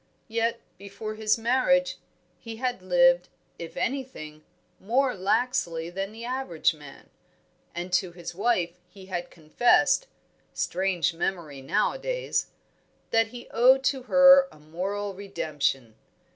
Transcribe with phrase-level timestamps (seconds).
[0.29, 1.97] Yet, before his marriage,
[2.39, 4.43] he had lived, if anything,
[4.79, 7.11] more laxly than the average man,
[7.75, 10.07] and to his wife he had confessed
[10.55, 12.47] (strange memory nowadays),
[13.11, 15.93] that he owed to her a moral redemption.